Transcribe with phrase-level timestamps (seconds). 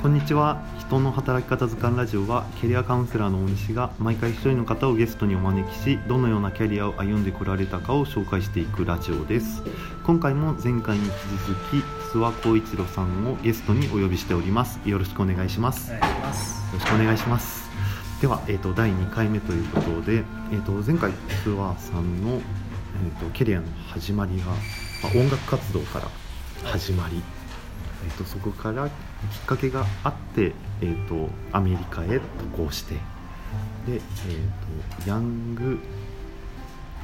[0.00, 0.62] こんにちは。
[0.78, 9.60] 人の働き方図鑑ラジオはキャリアカウンセラーの大西が毎回一人の方をゲストにお招きしどのようなキャリアを歩んでこられたかを紹介していくラジオです。
[10.06, 11.14] 今回も前回に引き
[11.48, 14.78] 続き諏訪光一郎さんをゲストにお呼びしております。
[14.88, 15.90] よろしくお願いします。
[15.90, 15.98] よ
[16.74, 17.68] ろしくお願いします。
[18.20, 20.22] では、えーと、第2回目ということで、
[20.52, 21.10] えーと、前回
[21.44, 22.40] 諏訪さんの、えー
[23.18, 24.52] と、キャリアの始まりが、ま
[25.12, 26.08] あ、音楽活動から
[26.70, 27.37] 始まり、はい
[28.04, 28.94] えーと、そこからきっ
[29.46, 32.20] かけがあって、えーと、アメリカへ
[32.54, 33.00] 渡航してで、
[33.88, 35.78] えーと、ヤング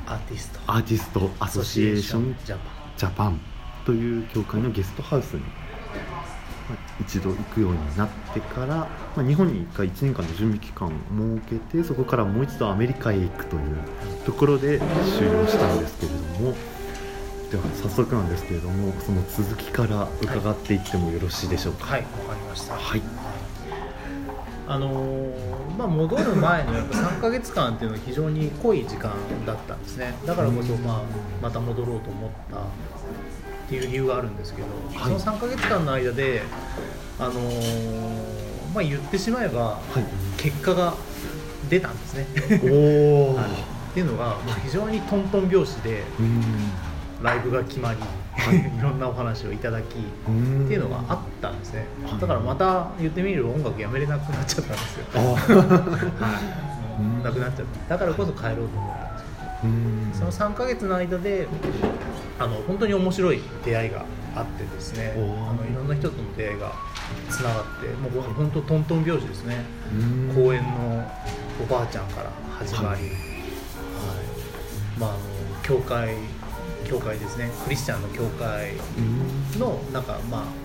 [0.07, 3.41] アーティストアーティストアソシエーションジャパン
[3.87, 8.89] という協会のゲストハウスに、まあ、一度行くようになってから、ま
[9.19, 10.91] あ、日本に1回1年間の準備期間を
[11.41, 13.63] 設けてそこからもう一度アメリカへ行くという
[14.25, 14.79] ところで
[15.19, 16.74] 終了したんですけれども。
[17.51, 21.87] では早速なんですけれどもその続きから伺っていってもよろしいでしょうか？
[21.87, 22.75] はいわ、かりました。
[22.75, 23.03] はい。
[24.67, 29.13] あのー、まあ、戻る前のやっぱ3か月間っていうのは非常に濃い時間
[29.45, 30.15] だったんですね。
[30.25, 31.03] だからこそ、まあ、
[31.43, 32.61] また戻ろうと思ったっ
[33.69, 34.69] ていう理由があるんですけど、
[34.99, 36.43] はい、その3か月間の間で、
[37.19, 39.81] あのー、まあ、言ってしまえば、
[40.39, 40.95] 結果が
[41.69, 42.27] 出たんですね。
[42.65, 43.37] お
[43.95, 46.03] っていうのが、まあ、非常にトントン拍子で、
[47.25, 47.99] ライブが決まり、
[48.37, 51.87] はい、いろんなお話をいただきっていうのがあったんですね。
[52.21, 55.23] だからまた言ってみる音楽やめれなくなっちゃったんですよ、は
[57.23, 57.97] い、なくなっちゃった。
[57.97, 60.31] だからこそ帰ろうと思ったんですけど。
[60.31, 61.49] その3か月の間で
[62.39, 64.05] あの本当に面白い出会いが
[64.37, 65.15] あってですね。
[65.17, 66.73] あのいろんな人との出会いが
[67.31, 69.65] つながってもう本当トントン拍子ですね。
[70.35, 71.11] 公園の
[71.63, 73.09] おばあちゃんから始まり、はい、はい、
[74.99, 75.19] まああの
[75.63, 76.17] 教会
[76.85, 77.51] 教会ですね。
[77.65, 78.73] クリスチャンの教会
[79.59, 80.65] のなんかまあ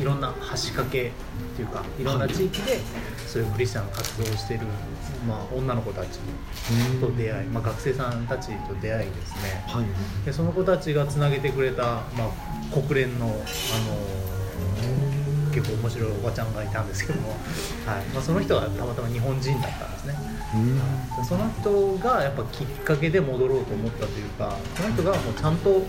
[0.00, 1.10] いろんな橋掛けっ
[1.54, 2.80] ていうかいろんな地域で
[3.26, 4.66] そういうクリスチャンの活動をしている、
[5.28, 6.18] まあ、女の子たち
[7.00, 12.30] と出会い、まあ、学生さんたちと出会いですね、はい、でその子たちがつなげてくれた、まあ、
[12.72, 13.36] 国連の、あの
[15.52, 18.04] 結構面白いおばちゃんがいたんですけども、はい。
[18.12, 20.14] まあ、その人がたまたま日本人だったんですね、
[21.18, 25.82] うん、その人がやっぱきっかけで戻ろうと思ったというかその人がもうちゃんと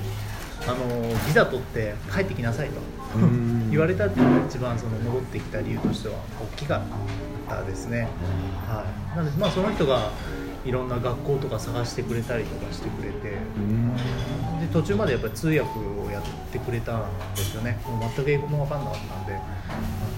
[0.65, 2.75] あのビザ取って帰ってきなさいと
[3.69, 6.15] 言われたっていうのが一番その戻ってきた理由としては
[6.55, 6.81] 大きかっ
[7.42, 8.07] たですね、
[8.67, 10.11] はい、なのでまあその人が
[10.65, 13.37] いろんな学校とか探してくれたりとかしてくれて。
[14.61, 17.79] で途中までやっぱり通訳をやってくれたんですよね。
[17.85, 19.39] もう全く英語も分かんなかったんで。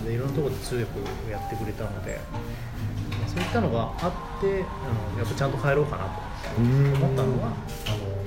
[0.05, 2.19] でいろんなところで通訳をやってくれたので。
[3.27, 4.07] そういったのがあ
[4.39, 4.63] って、うん、や
[5.25, 6.11] っぱちゃんと帰ろうかなと
[6.57, 7.51] 思ったのが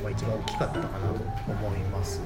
[0.09, 2.21] あの、まあ、一番大きかったかなと思います。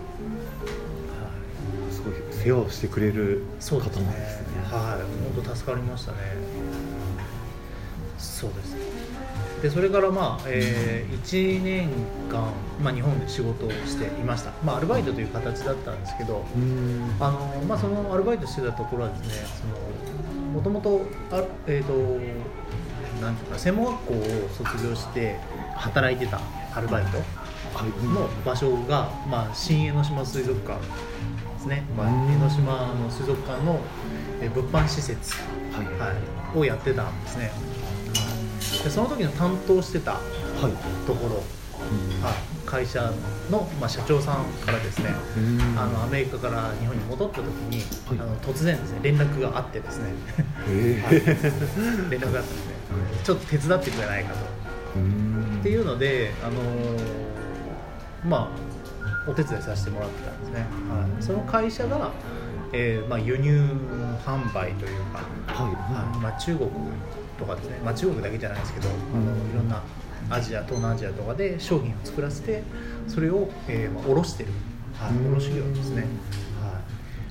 [1.91, 4.63] すごい世話をしてくれる方なんですね。
[4.71, 6.19] はい、本当助かりましたね。
[8.19, 8.83] そうですね。
[9.63, 11.89] でそれからまあ、えー、1年
[12.29, 16.45] 間、まあ、日本で仕事をしていました、まあ、アルバイトという形だったんですけど
[17.21, 19.73] あの、まあ、そのアルバイトしてたところはですね
[20.53, 21.07] もともと,、
[21.69, 21.93] えーと、
[23.25, 25.39] なんていうか専門学校を卒業して
[25.77, 26.41] 働いてた
[26.75, 27.19] アルバイト
[28.15, 33.81] の場所が、まあ、新江ノ島水族館ですね、まあ、江ノ島の水族館の
[34.55, 35.37] 物販施設、
[35.73, 35.87] はい。
[35.99, 36.15] は
[36.55, 37.51] い、をやってたんですね。
[38.85, 40.19] でその時の担当してた
[41.07, 42.35] ところ、はい、
[42.67, 43.13] 会社
[43.51, 45.11] の、まあ、社長さんからですね
[45.77, 47.83] あのアメリカから日本に戻った時に、
[48.19, 50.13] はい、あの突然ですね連絡があってですね、
[51.03, 51.15] はい、
[52.11, 54.63] 連絡があったのでちょっと手伝ってくれないかと。
[55.61, 56.99] っていうのであのー、
[58.25, 62.11] まあお手伝いさせてもらってたんですね、はい、その会社が
[62.75, 63.69] えーまあ、輸入
[64.25, 65.75] 販売というか、はい。
[65.75, 66.19] はい。
[66.23, 66.71] まあ、中国
[67.39, 69.83] とかですね、まあ、中国だけじゃないですけど、あのいろんな
[70.31, 72.63] アジア東南アジアとかで商品を作らせて
[73.09, 74.51] それを、えーまあ、卸してる、
[74.95, 76.07] はい、卸業ですね、
[76.63, 76.81] は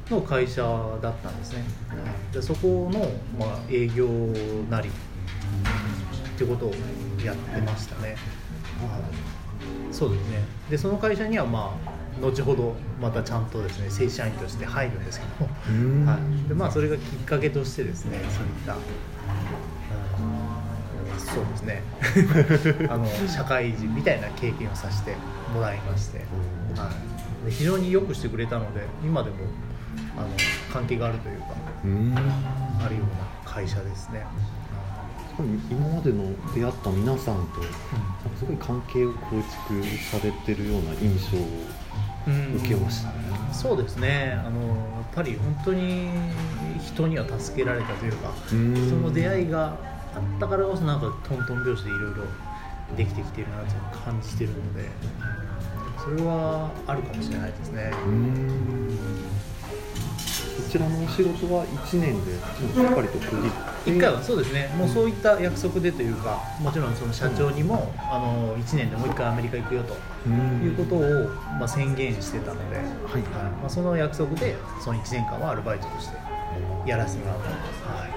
[0.09, 0.61] い、の会社
[1.01, 1.95] だったんですね、は
[2.31, 2.99] い、でそこの、
[3.39, 4.07] まあ、営業
[4.69, 4.91] なりっ
[6.37, 6.73] ていうことを
[7.23, 8.17] やってましたね、はい、
[9.91, 10.43] そうですね。
[10.69, 18.75] でその会社にはまあ後ほどまたちゃんとですね正社員として入るんですけども、はい、でまあそれがきっかけとしてですねそういった
[21.33, 21.83] そうですね。
[22.89, 25.15] あの社会人みたいな経験をさせて
[25.53, 26.19] もらいまして、
[26.75, 26.89] は
[27.43, 29.37] い、で非常によくしてくれたので今でも
[30.17, 30.27] あの
[30.73, 31.47] 関係があるというか
[32.85, 34.25] あるような会社ですね。
[35.69, 36.23] 今までの
[36.53, 37.61] 出会った皆さんと、
[38.37, 43.15] すごい関係を構築されてるような印象を受けましたね、
[43.51, 44.39] そうですね。
[44.45, 46.09] あのやっぱり本当に
[46.85, 49.77] 人には助けられたというかその出会いが
[50.13, 52.23] あったからこそなんかトントン拍子でいろいろ
[52.95, 53.73] できてきてるなって
[54.05, 54.89] 感じてるので
[56.03, 57.91] それはあるかもしれないですね。
[60.57, 64.71] こちらのお仕事は1年でしっかりと区切1回はそうですね。
[64.77, 71.29] もうそういった約束でというかもちろんその社長にも、あの1年でもう1回アメリカ行くよということを、
[71.59, 72.85] まあ、宣言してたので、はい
[73.59, 76.17] まあ、その約束でその1年間はアルバイトとして
[76.85, 78.07] やらせてもらったんです、は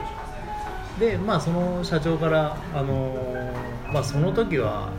[0.98, 3.52] い、でまあその社長からあの
[3.90, 4.92] まあその時は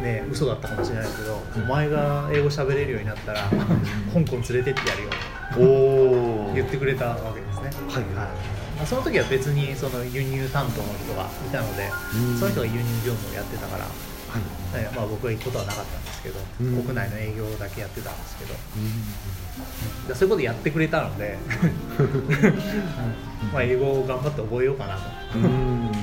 [0.00, 3.42] ね嘘だったかもしれないけど、お前が英語喋れるようになったら
[4.14, 5.10] 香港連れてってやるよ
[5.58, 7.70] お言ってくれたわけですね。
[7.88, 8.26] はい、は
[8.56, 11.90] いその時は別にその輸入担当の人がいたので、
[12.38, 13.90] その人が輸入業務をやってたから、は
[14.80, 14.94] い。
[14.94, 18.54] まあ、僕は行くことはなかったんですけど、国内の営業だけやってたんですけど、
[20.08, 21.36] うん、そういうことやってくれたので
[23.52, 25.00] まあ英語を頑張って覚えようかなと。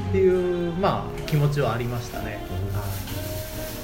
[0.09, 2.39] っていう、まあ、気持ちはありましたね。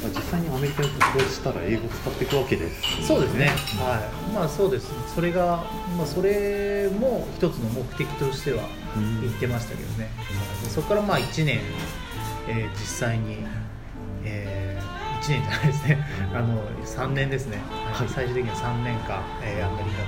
[0.10, 3.48] 実際にアメリカに渡航したら英語使っていくわけです、ね、そうですね、
[3.80, 4.34] はい。
[4.34, 4.92] まあそうです。
[5.14, 5.64] それが、
[5.98, 8.64] まあ、それも一つの目的としては
[9.22, 10.10] 言ってましたけどね、
[10.64, 11.60] うん、そこからまあ1年、
[12.48, 13.38] えー、実際に、
[14.24, 17.58] えー、1年じゃないですね、あの3年ですね、
[17.94, 20.08] はい、最終的には3年間、えー、アメリカで、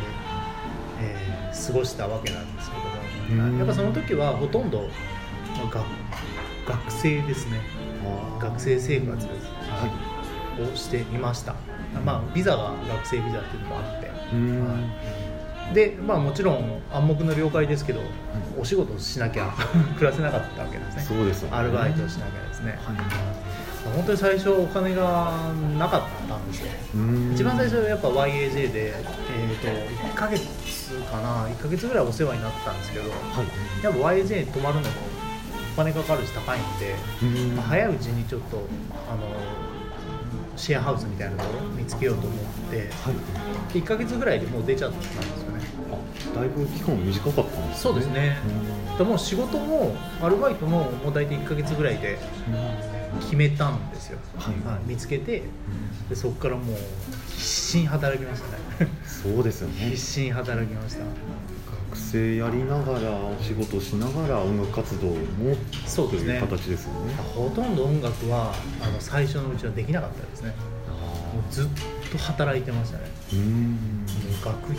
[1.01, 4.85] えー、過ごしたわけなんですけども、うん、やっぱその時はほとんど、ま
[5.63, 5.85] あ、
[6.69, 7.85] 学生ですね。
[8.39, 9.54] 学生生活です、はい、
[10.61, 11.55] をしていました、
[12.05, 18.01] まあ、ビザが学生ビザっていうのもあって、はい、で、まあ、もちろん暗黙の了解ですけど、
[18.57, 19.53] お仕事しなきゃ
[19.97, 21.03] 暮らせなかったわけですね。
[21.03, 22.95] そうです、ね、アルバイトしなきゃですね、はい。
[23.95, 25.31] 本当に最初お金が
[25.77, 26.71] なかったんですよ。
[27.33, 29.67] 一番最初はやっぱ YAJ で、えーと、
[30.07, 31.47] 1か月かな。
[31.47, 34.87] 1か月ぐらいお世話になったんですけど、はい、やっぱ YAJ に泊まるのも
[35.75, 36.95] お金かかるし高いんで、
[37.53, 38.65] まあ、早いうちにちょっと
[39.09, 39.27] あの
[40.55, 42.39] シェアハウスみたいなところ見つけようと思っ
[42.71, 43.11] て、は
[43.73, 45.13] い、1か月ぐらいでもう出ちゃったんです
[45.43, 45.61] よね。
[45.91, 47.75] あだいぶ期間短かったんですね。
[47.75, 48.37] そうですね。
[48.97, 52.17] でも仕事もアルバイトももう大体1か月ぐらいで
[53.21, 55.43] 決めたんですよ、はい、はい、見つけて
[56.09, 56.75] でそこからもう
[57.31, 58.89] 必死に働きましたね。
[59.05, 59.89] そうですよね。
[59.89, 61.03] 必死に働きました
[61.95, 65.15] 学生やりながらお仕事しながら音楽活動も
[65.85, 66.39] そうですね。
[66.41, 67.13] 形ですよね。
[67.15, 70.53] ほとんど音楽はあの最初のうちはできなかったですね。
[71.33, 71.67] もうずっ
[72.11, 73.05] と働いてましたね。
[73.33, 74.05] うん。
[74.43, 74.77] 学費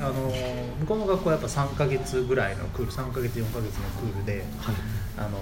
[0.00, 0.32] あの
[0.80, 4.74] 向こうの学校はやっぱ3か月ぐらいのクール3か月4か月のクールで、はい、
[5.16, 5.38] あの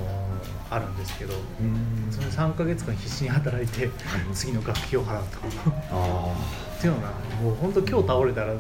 [0.71, 1.35] あるんですけど
[2.11, 3.91] その3か月間必死に働いて、
[4.33, 5.39] 次の学費を払うと。
[5.91, 6.35] あ
[6.79, 7.09] っていうのが
[7.43, 8.55] もう本当今日倒れたら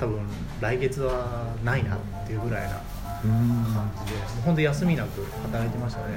[0.00, 0.18] 多分
[0.60, 6.14] 来月はないなっていうぐらいな感じで本当休みなく働いてましたね。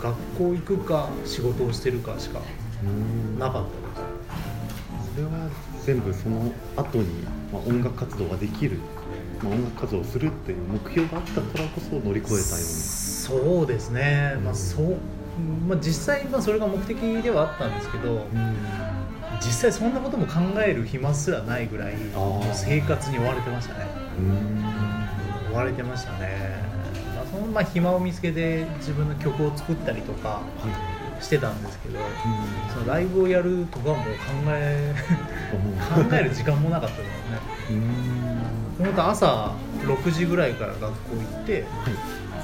[0.00, 2.40] 学校行くか仕事をしてるかしか
[3.38, 3.76] なかったで
[4.96, 5.14] す。
[5.14, 5.50] それは
[5.84, 7.04] 全部その後に、
[7.52, 8.78] まあ、音楽活動ができる、
[9.42, 12.64] まあ、音楽活動をするっていう目標があったからこそ乗り越えたように。
[12.64, 14.96] そうですね、まあそう
[15.68, 18.26] まあ、実際、まあ、それが目的ではあったんですけど、
[19.44, 21.94] 実際そんなことも考える暇すらないぐらい
[22.52, 23.86] 生活に追われてましたね。
[25.52, 26.62] 追われてましたね、
[27.14, 30.40] まあ、そのまあ暇を見つけて自分の曲を作ったりとか
[31.20, 31.98] してたんですけど、
[32.72, 34.02] そのライブをやるとかも考
[34.48, 34.94] え
[35.94, 37.12] 考える時間もなかったですね。
[38.78, 41.62] 本当朝6時ぐらいから学校行って、はい。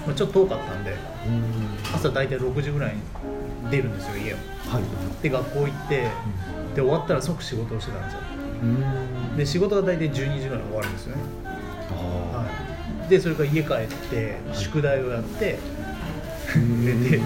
[0.07, 0.97] まあ、ちょっと遠かったんで
[1.95, 3.03] 朝大体6時ぐらいに
[3.71, 6.09] 出るんですよ家を、はい、で学校行って、
[6.75, 8.21] で終わったら即仕事をしてたんですよ。
[9.37, 11.23] で仕事が大体12時ぐらいに終わるんですよね。
[11.85, 12.47] は
[13.07, 15.59] い、でそれから家帰って宿題をやって
[16.57, 17.21] 寝て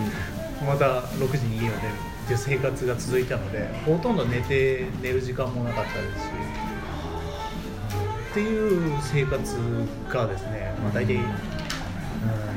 [0.66, 2.12] また6時に家を出る。
[2.22, 6.28] っていう生活が続いたのでほとんど寝て寝る時間もなかったですし
[8.30, 9.56] っていう生活
[10.08, 11.22] がですね、まあ、大体、うん、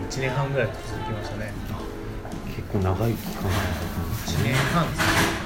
[0.08, 1.52] 1年半ぐらい続きましたね
[2.56, 3.50] 結構長い期間
[4.26, 5.46] 1年半ですね。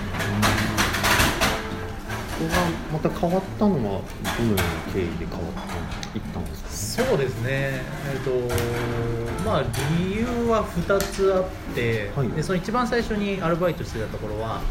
[2.40, 2.54] こが
[2.94, 4.64] また変わったのはどのような
[4.94, 5.40] 経緯で変わ
[6.08, 7.50] っていったんですか、ね、そうですね。
[7.52, 9.64] えっ、ー、とまあ
[10.00, 14.62] 理由は2つあって、はい、でその一番最初にアルバイトしてたところは、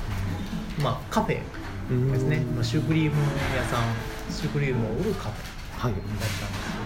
[0.82, 1.40] まあ、カフェ
[2.12, 3.16] ですね、まあ、シュークリーム
[3.56, 3.82] 屋さん
[4.32, 6.12] シュークリームを売るカフェだったんです。
[6.12, 6.77] はい、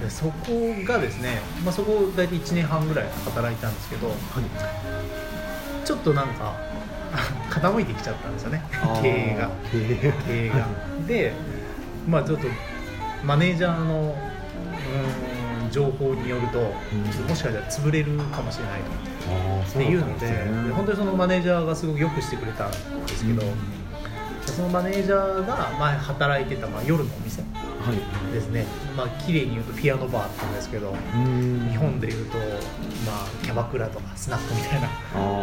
[0.00, 4.16] でそこがですね、まあ、そこ大体1年半ぐらい働いたんですけど、はい、
[5.86, 6.56] ちょっとなんか
[7.50, 8.62] 傾いてきちゃったんですよね
[9.02, 9.50] 経営が。
[9.70, 10.66] 経営が。
[11.06, 11.32] で
[12.06, 12.46] まあちょっと
[13.24, 14.16] マネージャーの
[15.70, 16.58] 情報によると、
[17.28, 19.70] もしかしたら潰れるかもしれないと。
[19.70, 22.76] っていうので、ね、本当にそのマネージャーがすごくよくしてくれたんで
[23.08, 23.42] すけど、
[24.46, 27.42] そのマネージャーが前働いてた、まあ、夜のお店
[28.32, 30.94] ですね、はい、まあ綺麗に言うとピアノバーって言うんですけど
[31.70, 34.88] 日本でいうと、まあ、キャバクラとかスナックみたいな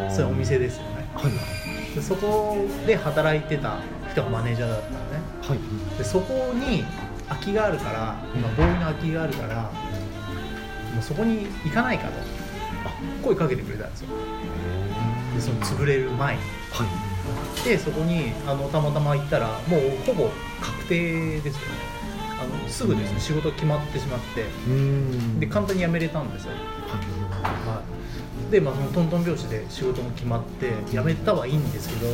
[0.10, 3.79] そういうお店ですよね、はい、でそこで働いてた
[4.12, 5.01] 人がマネージャーだったのね、
[5.41, 6.86] はい、でそこに
[7.27, 9.69] 空きがあるから、今ボーイの空きがあるからも
[11.00, 12.13] うそこに行かないかと
[13.24, 14.08] 声かけてくれたんですよ。
[15.36, 16.41] でその潰れる前に、
[16.72, 17.63] はい。
[17.63, 20.29] でそこにあのたまたま行ったらもうほぼ
[20.60, 21.99] 確定ですよね
[22.41, 24.46] あのすぐですね仕事決まってしまって
[25.39, 27.84] で簡単に辞めれたんですよ、は
[28.48, 32.08] い、で、まあ、そのトントン拍子で仕事も決まって辞めたはいいんですけど、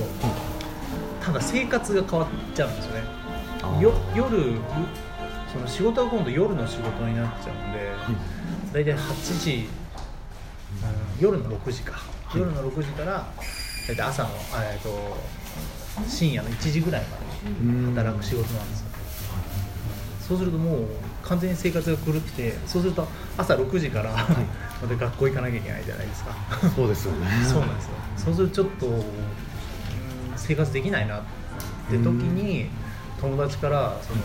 [1.22, 3.82] ただ生活が変わっちゃうんですよね。
[3.82, 4.56] よ夜
[5.52, 7.92] その仕事が今度夜の仕事になっちゃうんで、
[8.74, 9.70] 大体8時、
[11.18, 12.02] うん、夜の6時か、
[12.36, 13.26] 夜の6時から
[13.88, 14.30] 大体朝の、
[14.64, 15.18] えーと、
[16.08, 18.82] 深夜の1時ぐらいまで働く仕事なんです。
[18.82, 18.85] よ
[20.28, 20.86] そうするともう
[21.24, 24.12] 完全に生活が狂ってそうすると朝6時から
[24.82, 26.36] また学校行かなきゃいけないじゃないですか。
[26.76, 27.28] そうですよね。
[27.48, 27.92] そうなんですよ。
[28.18, 29.06] そうするとちょっと
[30.36, 31.22] 生活できないなっ
[31.90, 32.70] て時に
[33.22, 34.22] 友達からその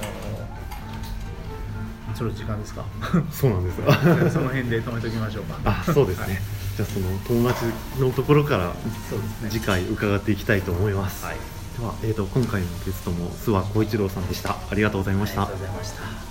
[2.14, 2.85] そろ時間ですか？
[3.30, 3.76] そうなんです
[4.33, 5.59] その辺で止めておきましょうか。
[5.64, 6.38] あそうですね、はい。
[6.76, 7.64] じゃあその友達
[7.99, 8.73] のところから
[9.49, 11.25] 次回伺っていきたいと思います。
[11.25, 11.37] はい、
[11.81, 14.57] では、えーと、今回のゲストも諏訪浩一郎さんでした。
[14.71, 15.45] ありがとうございました。
[15.45, 16.30] ありがとうございました。